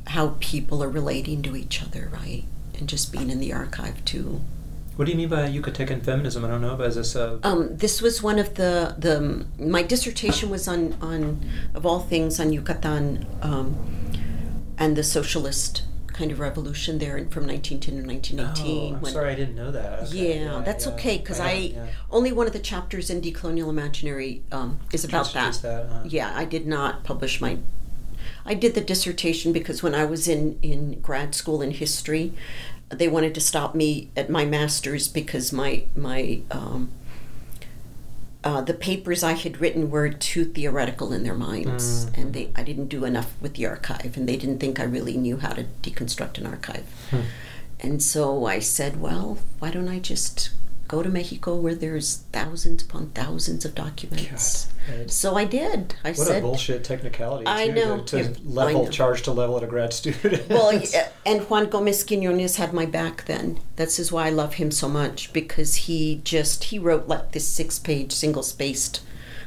[0.08, 2.44] how people are relating to each other right
[2.78, 4.40] and just being in the archive too
[4.96, 6.44] What do you mean by Yucatecan feminism?
[6.44, 6.76] I don't know.
[6.76, 9.14] But is this a Um, this was one of the the
[9.58, 11.22] my dissertation was on on
[11.74, 13.66] of all things on Yucatan um,
[14.76, 15.82] and the socialist
[16.18, 18.92] kind of revolution there in- from 1910 to 1918.
[18.92, 20.02] Oh, I'm when- sorry, I didn't know that.
[20.08, 20.92] Okay, Yeah, that's yeah.
[20.92, 21.86] okay because I, yeah.
[22.10, 25.54] only one of the chapters in Decolonial Imaginary um, is about that.
[25.62, 26.00] That, huh?
[26.04, 27.52] Yeah, I did not publish my.
[28.44, 32.32] I did the dissertation because when I was in in grad school in history,
[32.88, 36.90] they wanted to stop me at my master's because my my um,
[38.44, 42.18] uh, the papers I had written were too theoretical in their minds, Mm.
[42.18, 45.16] and they I didn't do enough with the archive, and they didn't think I really
[45.16, 46.84] knew how to deconstruct an archive.
[47.10, 47.20] Hmm.
[47.78, 50.50] And so I said, well, why don't I just
[50.92, 54.68] go to Mexico where there's thousands upon thousands of documents?
[54.86, 55.94] God, So I did.
[56.04, 57.44] I What said, a bullshit technicality.
[57.46, 58.00] I too, know.
[58.02, 58.90] To, to I level, know.
[58.90, 60.50] charge to level at a grad student.
[60.50, 60.70] well,
[61.26, 63.58] and Juan Gomez Quinones had my back then.
[63.76, 67.48] That's is why I love him so much because he just he wrote like this
[67.48, 69.00] six-page single-spaced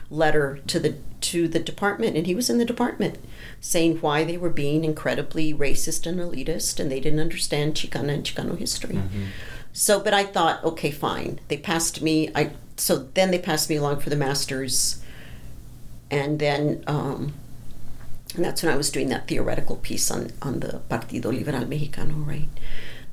[0.10, 3.20] letter to the to the department, and he was in the department
[3.62, 8.24] saying why they were being incredibly racist and elitist, and they didn't understand Chicana and
[8.24, 8.96] Chicano history.
[8.96, 9.26] Mm-hmm.
[9.78, 11.42] So, but I thought, okay, fine.
[11.50, 12.32] They passed me.
[12.34, 15.04] I so then they passed me along for the masters,
[16.10, 17.34] and then um,
[18.36, 22.26] and that's when I was doing that theoretical piece on on the Partido Liberal Mexicano,
[22.26, 22.48] right?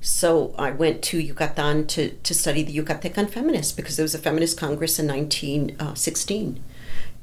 [0.01, 4.18] So I went to Yucatan to, to study the Yucatecan feminists because there was a
[4.18, 6.62] feminist congress in 1916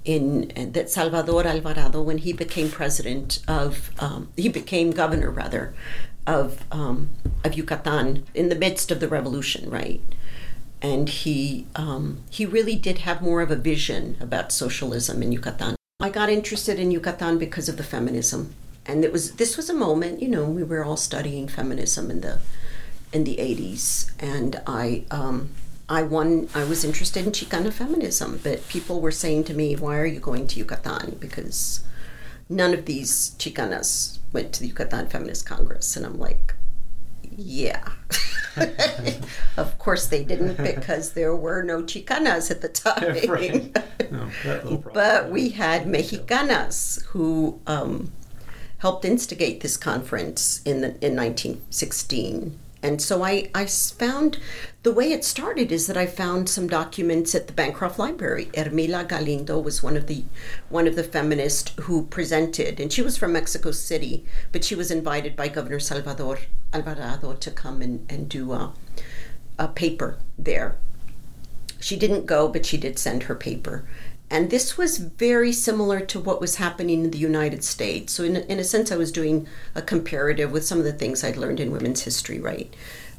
[0.06, 5.74] in, in that Salvador Alvarado, when he became president of, um, he became governor rather,
[6.28, 7.10] of um,
[7.44, 10.02] of Yucatan in the midst of the revolution, right?
[10.82, 15.76] And he um, he really did have more of a vision about socialism in Yucatan.
[16.00, 18.54] I got interested in Yucatan because of the feminism,
[18.86, 22.22] and it was this was a moment, you know, we were all studying feminism in
[22.22, 22.40] the
[23.12, 25.50] in the 80s and i um,
[25.88, 29.98] i won i was interested in chicana feminism but people were saying to me why
[29.98, 31.84] are you going to yucatan because
[32.50, 35.96] none of these chicanas went to the yucatan feminist congress.
[35.96, 36.56] And i'm like
[37.40, 37.88] yeah.
[39.58, 43.30] Of course they didn't because there were no chicanas at the time.
[43.30, 43.76] Right.
[44.12, 48.12] No, but we had mexicanas who um,
[48.80, 54.40] helped instigate this conference in the, in 1916 and so I, I found
[54.84, 58.46] the way it started is that I found some documents at the Bancroft Library.
[58.54, 60.24] Hermila Galindo was one of the
[60.70, 64.92] one of the feminists who presented, and she was from Mexico City, but she was
[64.92, 66.40] invited by Governor Salvador
[66.72, 68.72] Alvarado to come and, and do a,
[69.58, 70.78] a paper there.
[71.82, 73.86] She didn't go, but she did send her paper.
[74.32, 78.14] And this was very similar to what was happening in the United States.
[78.14, 81.24] So, in, in a sense, I was doing a comparative with some of the things
[81.24, 82.72] I'd learned in women's history, right?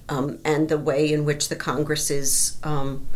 [0.09, 3.07] Um, and the way in which the Congresses um,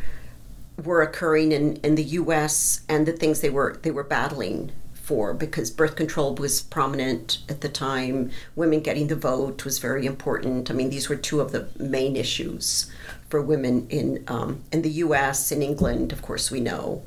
[0.82, 2.80] were occurring in, in the U.S.
[2.88, 7.60] and the things they were they were battling for, because birth control was prominent at
[7.60, 8.30] the time.
[8.56, 10.70] Women getting the vote was very important.
[10.70, 12.90] I mean, these were two of the main issues
[13.28, 15.52] for women in um, in the U.S.
[15.52, 17.02] In England, of course, we know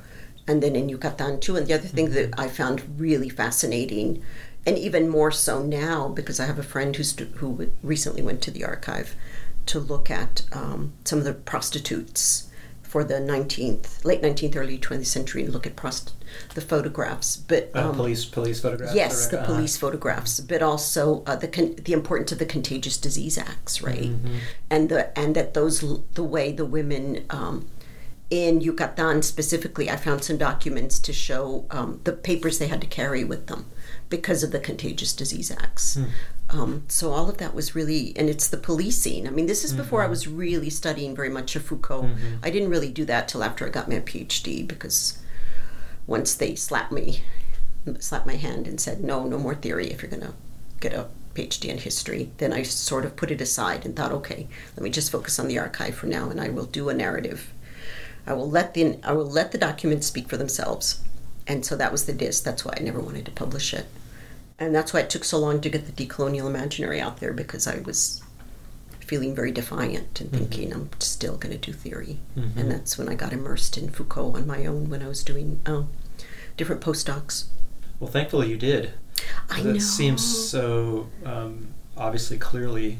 [0.47, 1.55] and then in Yucatan too.
[1.55, 4.23] And the other thing that I found really fascinating,
[4.65, 8.51] and even more so now, because I have a friend who's, who recently went to
[8.51, 9.15] the archive
[9.67, 12.47] to look at um, some of the prostitutes
[12.81, 16.13] for the 19th, late 19th, early 20th century, and look at prost-
[16.55, 17.35] the photographs.
[17.35, 18.95] But Uh, um, police police photographs.
[18.95, 22.97] Yes, the uh, police photographs, but also uh, the con- the importance of the Contagious
[22.97, 24.11] Disease Acts, right?
[24.69, 25.83] And the and that those
[26.13, 27.67] the way the women um,
[28.29, 32.87] in Yucatan specifically, I found some documents to show um, the papers they had to
[32.87, 33.65] carry with them
[34.09, 35.97] because of the Contagious Disease Acts.
[36.49, 39.27] Um, so all of that was really, and it's the policing.
[39.27, 42.09] I mean, this is before I was really studying very much of Foucault.
[42.43, 45.19] I didn't really do that till after I got my PhD because
[46.05, 47.23] once they slapped me,
[47.99, 49.91] slapped my hand and said, "No, no more theory.
[49.91, 50.33] If you're gonna
[50.79, 54.47] get a PhD in history," then I sort of put it aside and thought, "Okay,
[54.75, 57.53] let me just focus on the archive for now, and I will do a narrative.
[58.27, 61.01] I will let the I will let the documents speak for themselves."
[61.47, 62.43] And so that was the disc.
[62.43, 63.87] That's why I never wanted to publish it,
[64.59, 67.65] and that's why it took so long to get the decolonial imaginary out there because
[67.67, 68.21] I was
[68.99, 72.19] feeling very defiant and thinking I'm still going to do theory.
[72.35, 75.61] And that's when I got immersed in Foucault on my own when I was doing
[75.65, 75.83] uh,
[76.57, 77.45] different postdocs.
[78.01, 78.91] Well, thankfully you did.
[79.49, 79.79] I that know.
[79.79, 82.97] seems so um, obviously clearly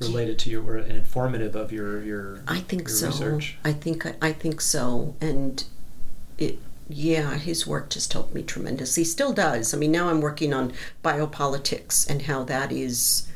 [0.00, 3.06] related to your and informative of your your I think your so.
[3.08, 3.58] research.
[3.64, 5.64] I think I think so, and
[6.38, 6.58] it.
[6.92, 9.04] Yeah, his work just helped me tremendously.
[9.04, 9.72] Still does.
[9.72, 10.72] I mean, now I'm working on
[11.04, 13.28] biopolitics and how that is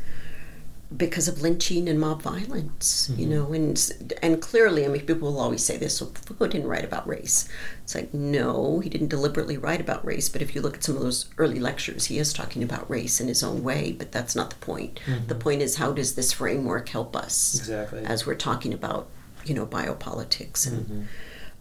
[0.96, 3.10] because of lynching and mob violence.
[3.16, 5.96] You know, and and clearly, I mean, people will always say this.
[5.96, 7.48] So Foucault didn't write about race.
[7.82, 10.28] It's like no, he didn't deliberately write about race.
[10.28, 13.20] But if you look at some of those early lectures, he is talking about race
[13.20, 13.92] in his own way.
[13.92, 15.00] But that's not the point.
[15.26, 17.58] The point is how does this framework help us?
[17.58, 18.04] Exactly.
[18.04, 19.08] as we're talking about,
[19.44, 21.08] you know, biopolitics and.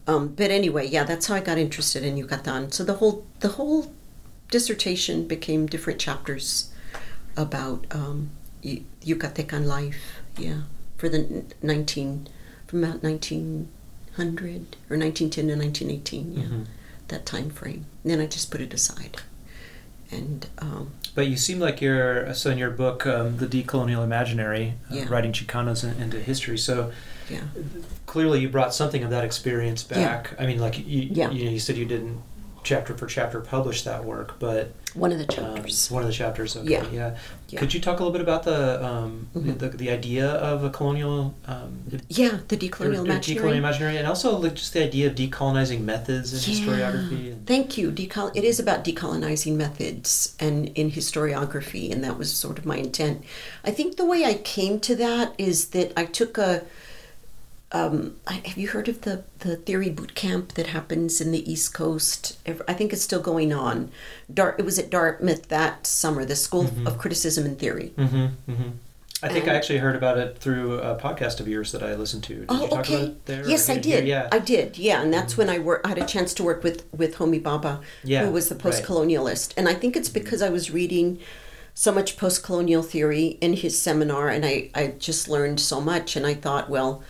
[0.06, 2.74] Um, but anyway, yeah, that's how I got interested in Yucatan.
[2.74, 3.94] So the whole the whole
[4.52, 6.72] dissertation became different chapters
[7.38, 8.30] about um,
[8.64, 10.20] Yucatecan life.
[10.38, 10.62] Yeah,
[10.98, 12.28] for the nineteen
[12.68, 13.68] from about nineteen
[14.16, 16.34] hundred or nineteen ten to nineteen eighteen.
[16.34, 16.66] Yeah, Mhm.
[17.10, 17.86] that time frame.
[18.06, 19.18] then I just put it aside,
[20.12, 24.74] and um, But you seem like you're so in your book, um, the decolonial imaginary,
[24.92, 25.06] uh, Yeah.
[25.10, 26.58] writing Chicanos in, into history.
[26.58, 26.92] So
[27.30, 27.42] yeah.
[28.08, 29.98] clearly, you brought something of that experience Yeah.
[29.98, 30.36] back.
[30.40, 31.30] I mean, like you, Yeah.
[31.32, 32.20] you, know, you said you didn't
[32.64, 35.90] chapter for chapter publish that work, but One of the um, chapters.
[35.90, 36.56] one of the chapters.
[36.56, 36.86] Okay, Yeah.
[36.92, 37.18] yeah.
[37.50, 37.60] Yeah.
[37.60, 39.60] Could you talk a little bit about the um, Mhm.
[39.60, 43.52] the, the idea of a colonial um, yeah, the decolonial or imaginary.
[43.54, 47.32] decolonial imaginary, and also like just the idea of decolonizing methods in historiography?
[47.34, 47.92] And, Thank you.
[47.92, 52.78] Decol- it is about decolonizing methods and in historiography, and that was sort of my
[52.78, 53.24] intent.
[53.64, 56.64] I think the way I came to that is that I took a.
[57.74, 61.52] Um, I, have you heard of the, the theory boot camp that happens in the
[61.52, 62.38] East Coast?
[62.68, 63.90] I think it's still going on.
[64.32, 66.86] Dart, it was at Dartmouth that summer, the School Mhm.
[66.86, 67.94] of Criticism and Theory.
[67.98, 68.70] hmm hmm
[69.24, 72.24] I think I actually heard about it through a podcast of yours that I listened
[72.26, 72.40] to.
[72.42, 72.96] Did oh, you talk okay.
[72.96, 73.48] about it there?
[73.48, 74.28] Yes, I did Yeah.
[74.34, 74.78] I did.
[74.78, 75.80] Yeah, and that's when I work.
[75.86, 78.64] I had a chance to work with with Homi Bhabha, Yeah, who was the right.
[78.64, 81.20] post-colonialist, and I think it's because I was reading
[81.74, 86.28] so much post-colonial theory in his seminar, and I I just learned so much, and
[86.28, 87.02] I thought, well,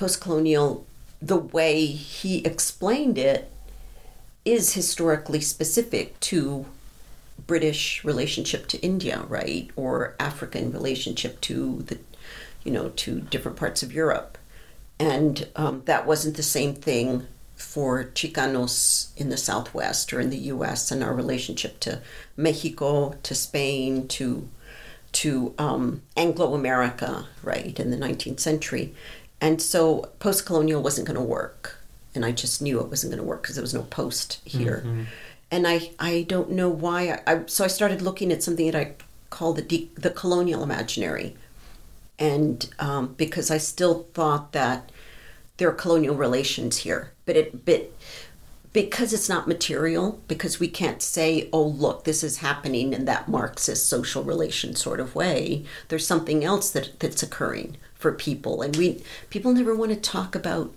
[0.00, 0.86] post-colonial,
[1.20, 3.52] the way he explained it,
[4.46, 6.64] is historically specific to
[7.46, 11.98] British relationship to India, right, or African relationship to the,
[12.64, 14.38] you know, to different parts of Europe,
[14.98, 20.46] and um, that wasn't the same thing for Chicanos in the Southwest or in the
[20.54, 20.90] U.S.
[20.90, 22.00] and our relationship to
[22.38, 24.48] Mexico, to Spain, to
[25.12, 28.94] to um, Anglo America, right, in the 19th century.
[29.40, 31.78] And so post colonial wasn't going to work.
[32.14, 34.82] And I just knew it wasn't going to work because there was no post here.
[34.84, 35.06] Mhm.
[35.50, 37.20] And I, I don't know why.
[37.26, 38.92] I, I, so I started looking at something that I
[39.30, 41.36] call the, de- the colonial imaginary.
[42.18, 44.90] And um, because I still thought that
[45.56, 47.12] there are colonial relations here.
[47.24, 47.90] But it, but
[48.72, 53.28] because it's not material, because we can't say, oh, look, this is happening in that
[53.28, 58.62] Marxist social relation sort of way, there's something else that, that's occurring for people.
[58.62, 60.72] And we people never want to talk about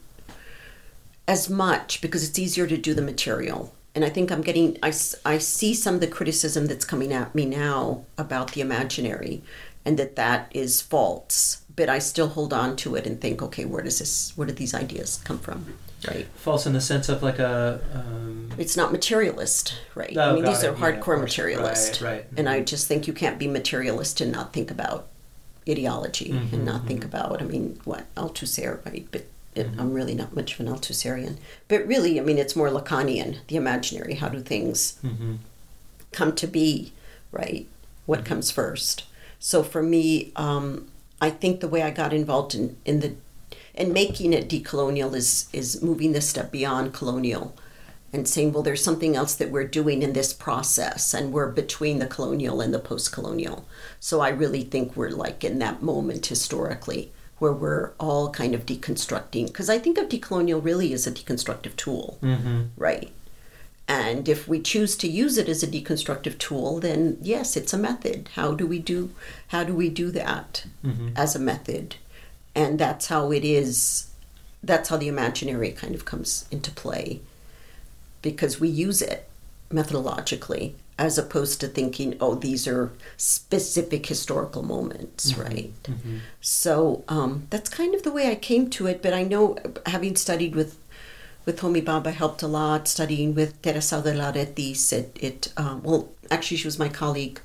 [1.27, 3.73] as much because it's easier to do the material.
[3.95, 4.91] And I think I'm getting, i,
[5.25, 9.41] I see some of the criticism that's coming at me now about the imaginary
[9.85, 11.61] and that that is false.
[11.75, 14.53] But I still hold on to it and think, okay, where does this, where do
[14.53, 15.77] these ideas come from?
[16.07, 16.27] Right.
[16.35, 17.79] False in the sense of like a.
[17.93, 20.15] Um, It's not materialist, right?
[20.17, 20.69] Oh, I mean, these it.
[20.69, 21.21] are hardcore course.
[21.21, 22.01] materialist.
[22.01, 22.25] Right, right.
[22.35, 25.07] And I just think you can't be materialist and not think about
[25.67, 27.05] ideology Mhm, and not think mhm.
[27.05, 29.07] about, I mean, what, Althusser, right?
[29.11, 29.79] But it, Mhm.
[29.79, 31.37] I'm really not much of an Althusserian.
[31.67, 34.15] But really, I mean, it's more Lacanian, the imaginary.
[34.15, 35.35] How do things hmm
[36.11, 36.93] come to be,
[37.31, 37.67] right?
[38.05, 38.25] What Mhm.
[38.25, 39.03] comes first?
[39.39, 40.87] So for me, um,
[41.21, 43.13] I think the way I got involved in, in the
[43.75, 47.55] and making it decolonial is is moving this step beyond colonial
[48.13, 51.97] and saying, well, there's something else that we're doing in this process, and we're between
[51.97, 53.65] the colonial and the post-colonial.
[53.99, 58.65] So I really think we're like in that moment historically where we're all kind of
[58.65, 63.11] deconstructing, because I think of decolonial really as a deconstructive tool hmm right?
[63.85, 67.77] And if we choose to use it as a deconstructive tool, then yes, it's a
[67.77, 68.29] method.
[68.35, 69.09] How do we do
[69.47, 71.95] how do we do that hmm as a method?
[72.55, 74.11] And that's how it is
[74.63, 77.19] that's how the imaginary kind of comes into play
[78.23, 79.29] because we use it
[79.71, 85.71] methodologically as opposed to thinking, oh, these are specific historical moments, right?
[85.87, 89.01] hmm So um, that's kind of the way I came to it.
[89.01, 90.77] But I know, having studied with
[91.45, 92.87] with Homi Bhabha helped a lot.
[92.87, 97.41] Studying with Teresa de Lauretis, it, it um, well, actually, she was my colleague,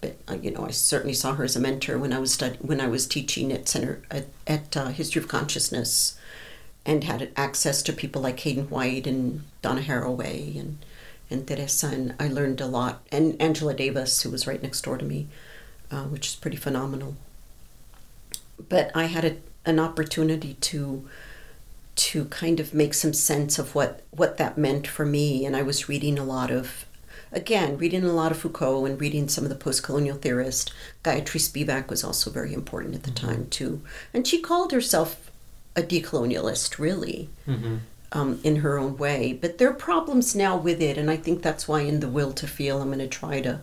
[0.00, 2.58] but uh, you know, I certainly saw her as a mentor when I was stud-
[2.60, 6.16] when I was teaching at Center at, at uh, History of Consciousness,
[6.86, 10.78] and had access to people like Hayden White and Donna Haraway and
[11.28, 13.04] and Teresa, and I learned a lot.
[13.10, 15.26] And Angela Davis, who was right next door to me,
[15.90, 17.16] uh, which is pretty phenomenal.
[18.68, 21.08] But I had a, an opportunity to
[21.96, 25.44] to kind of make some sense of what what that meant for me.
[25.44, 26.86] And I was reading a lot of
[27.32, 30.70] again reading a lot of Foucault and reading some of the post-colonial theorists
[31.02, 33.82] Gayatri Spivak was also very important at the time too.
[34.14, 35.32] And she called herself
[35.76, 37.76] a decolonialist really hmm
[38.12, 41.42] um, in her own way but there are problems now with it and I think
[41.42, 43.60] that's why in the will to feel I'm going to try to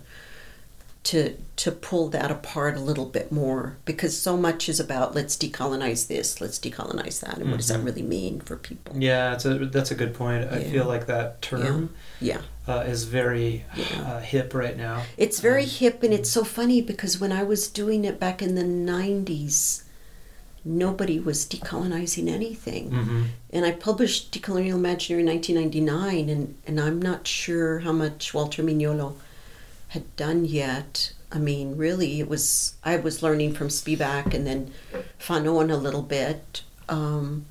[1.06, 5.36] to to pull that apart a little bit more because so much is about let's
[5.36, 7.86] decolonize this, let's decolonize that, and what does that Mhm.
[7.86, 8.96] really mean for people?
[8.98, 10.50] Yeah, it's a, that's a good point.
[10.50, 11.90] I feel like that term
[12.22, 13.88] Yeah, uh, is very Yeah.
[14.02, 15.04] uh, hip right now.
[15.18, 18.42] it's very Um, hip, and it's so funny because when I was doing it back
[18.42, 19.84] in the '90s,
[20.66, 27.00] nobody was decolonizing anything, hmm and I published Decolonial Imaginary in 1999, and and I'm
[27.02, 29.14] not sure how much Walter Mignolo
[29.90, 31.14] had done yet.
[31.32, 34.72] I mean, really, it was I was learning from Spivak and then
[35.20, 37.46] Fanon a little bit, um,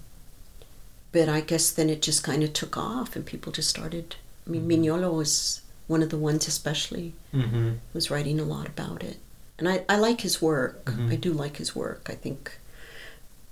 [1.12, 4.51] but I guess then it just kind of took off and people just started I
[4.51, 7.70] mean, Mignolo was one of the ones, especially, Mm-hmm.
[7.94, 9.19] was writing a lot about it.
[9.58, 10.85] And I, I like his work.
[10.87, 11.13] Mhm.
[11.13, 12.08] I do like his work.
[12.10, 12.58] I think,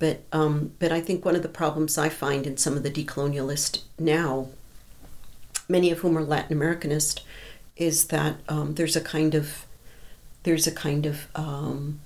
[0.00, 2.90] but um, but I think one of the problems I find in some of the
[2.90, 4.48] decolonialists now,
[5.68, 7.20] many of whom are Latin Americanist,
[7.76, 9.64] is that um, there's a kind of
[10.42, 12.00] there's a kind of um,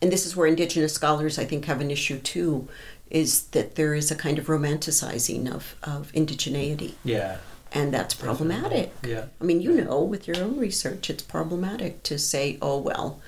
[0.00, 2.68] and this is where indigenous scholars I think have an issue too,
[3.10, 7.38] is that there is a kind of romanticizing of of indigeneity, Yeah.
[7.72, 8.92] and that's problematic.
[9.04, 9.24] Yeah.
[9.40, 13.20] I mean, you know, with your own research, it's problematic to say, oh, well,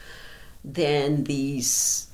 [0.65, 2.07] then these.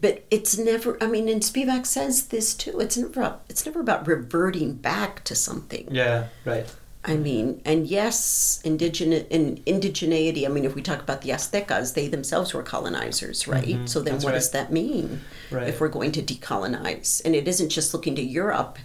[0.00, 0.96] But it's never.
[1.02, 2.80] I mean, and Spivak says this too.
[2.80, 3.20] It's never.
[3.20, 5.88] About, it's never about reverting back to something.
[5.90, 6.28] Yeah.
[6.44, 6.66] Right.
[7.04, 10.44] I mean, and yes, indigenous in indigeneity.
[10.44, 13.64] I mean, if we talk about the Aztecas, they themselves were colonizers, right?
[13.64, 14.38] Mhm, So then, that's what right.
[14.38, 15.20] does that mean
[15.52, 15.68] Right.
[15.68, 17.22] if we're going to decolonize?
[17.24, 18.78] And it isn't just looking to Europe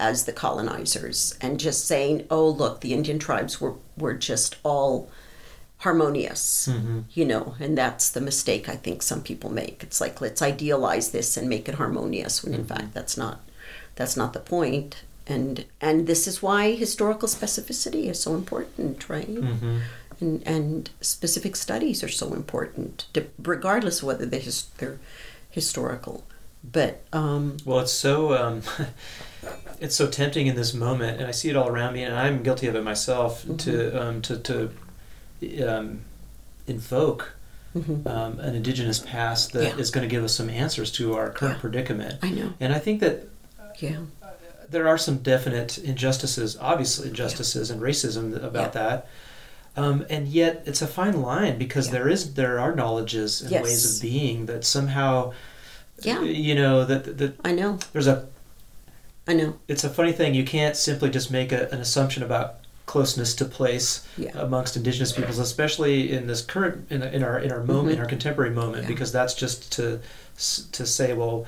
[0.00, 5.08] as the colonizers and just saying, "Oh, look, the Indian tribes were were just all
[5.80, 7.04] harmonious," Mhm.
[7.12, 7.54] you know.
[7.60, 9.82] And that's the mistake I think some people make.
[9.82, 12.74] It's like let's idealize this and make it harmonious, when in Mm-hmm.
[12.74, 13.40] fact that's not
[13.96, 14.96] that's not the point.
[15.26, 19.34] And and this is why historical specificity is so important, right?
[19.34, 19.78] Mm-hmm.
[20.20, 24.98] And and specific studies are so important, to, regardless of whether they're, his, they're
[25.50, 26.24] historical.
[26.62, 28.60] But um, Well, it's so um,
[29.80, 32.42] it's so tempting in this moment, and I see it all around me, and I'm
[32.42, 33.44] guilty of it myself.
[33.58, 33.72] To
[34.02, 34.70] um, to to
[35.66, 36.00] um,
[36.66, 37.32] invoke
[37.76, 39.94] mhm, um, an indigenous past that is Yeah.
[39.94, 41.60] going to give us some answers to our current Yeah.
[41.60, 42.18] predicament.
[42.22, 43.28] I know, And I think that
[43.78, 43.96] yeah,
[44.68, 49.06] there are some definite injustices, obviously injustices and racism about that.
[49.76, 51.92] Um, and yet it's a fine line because Yeah.
[51.92, 53.62] there is there are knowledges and Yes.
[53.64, 55.32] ways of being that somehow
[56.02, 56.22] Yeah.
[56.22, 58.26] you know that that I know, there's a
[59.28, 62.56] I know, it's a funny thing you can't simply just make a, an assumption about
[62.94, 64.32] closeness to place Yeah.
[64.34, 68.00] amongst indigenous peoples especially in this current in, in our in our moment in Mhm.
[68.02, 68.88] our contemporary moment Yeah.
[68.88, 70.00] because that's just to
[70.72, 71.46] to say well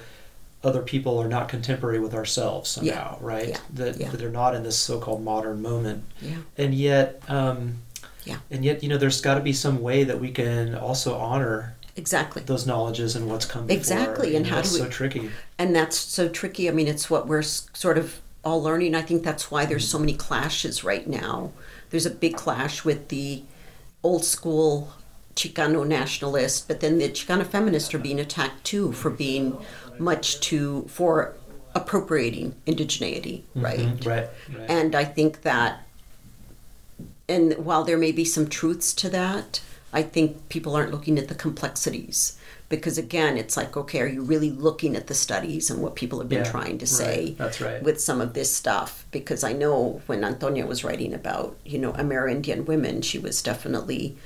[0.62, 3.58] other people are not contemporary with ourselves somehow right Yeah.
[3.74, 4.10] That, Yeah.
[4.10, 7.78] that they're not in this so-called modern moment yeah, and yet um
[8.24, 8.36] Yeah.
[8.52, 11.74] and yet you know there's got to be some way that we can also honor
[11.96, 12.42] exactly.
[12.46, 15.74] those knowledges and what's come before Exactly, You and how do we- so tricky and
[15.74, 16.68] that's so tricky.
[16.68, 18.94] I mean, it's what we're sort of all learning.
[18.94, 21.52] I think that's why there's so many clashes right now.
[21.90, 23.42] There's a big clash with the
[24.02, 24.92] old school
[25.36, 29.56] Chicano nationalists, but then the Chicano feminists are being attacked too for being
[29.98, 31.34] much too for
[31.74, 33.78] appropriating indigeneity, right?
[33.78, 34.06] Mhm.
[34.06, 34.28] right
[34.58, 35.86] right And I think that,
[37.28, 39.60] and while there may be some truths to that,
[39.92, 42.36] I think people aren't looking at the complexities.
[42.72, 46.18] Because again, it's like, okay, are you really looking at the studies and what people
[46.20, 47.00] have been Yeah, trying to right.
[47.02, 47.82] say That's right.
[47.82, 49.04] with some of this stuff?
[49.10, 54.16] Because I know when Antonia was writing about, you know, Amerindian women, she was definitely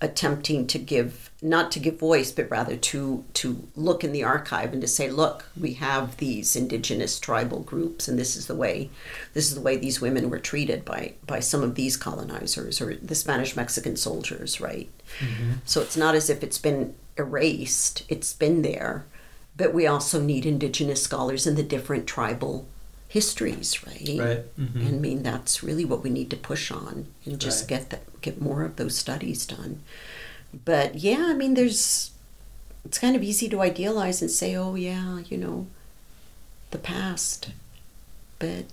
[0.00, 4.72] attempting to give not to give voice but rather to to look in the archive
[4.72, 8.88] and to say look we have these indigenous tribal groups and this is the way
[9.34, 12.94] this is the way these women were treated by by some of these colonizers or
[12.94, 14.88] the Spanish Mexican soldiers right
[15.18, 15.54] mm-hmm.
[15.64, 19.04] so it's not as if it's been erased it's been there
[19.56, 22.66] but we also need indigenous scholars in the different tribal
[23.08, 24.56] histories right Right.
[24.58, 24.74] Mhm.
[24.86, 27.68] and I mean that's really what we need to push on and just Right.
[27.68, 29.80] get that, get more of those studies done.
[30.64, 32.10] But yeah, I mean there's
[32.84, 35.66] it's kind of easy to idealize and say, "Oh yeah, you know,
[36.70, 37.50] the past."
[38.38, 38.66] But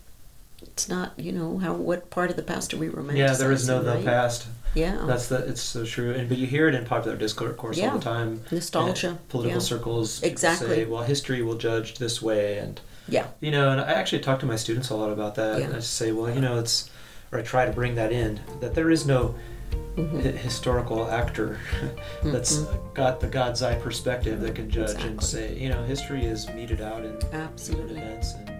[0.75, 3.17] it's not, you know, how what part of the past are we romanticizing?
[3.17, 4.03] yeah there is no the right?
[4.05, 5.05] past Yeah.
[5.07, 5.37] That's the.
[5.47, 8.41] It's so true, and but you hear it in popular discourse all the time.
[8.51, 9.65] Nostalgia, Political yeah.
[9.65, 10.67] circles Exactly.
[10.67, 13.27] say, "Well, history will judge this way," and yeah.
[13.39, 15.59] you know, and I actually talk to my students a lot about that.
[15.59, 15.65] Yeah.
[15.67, 16.89] And I say, "Well, you know, it's,"
[17.31, 19.35] or I try to bring that in that there is no
[19.95, 20.35] Mhm.
[20.35, 21.57] historical actor
[22.23, 22.57] that's
[22.93, 26.81] got the God's eye perspective that can judge and say, you know, history is meted
[26.81, 28.01] out in human Absolutely.
[28.01, 28.51] events and